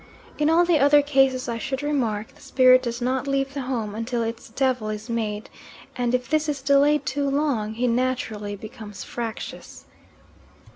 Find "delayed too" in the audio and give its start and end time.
6.63-7.29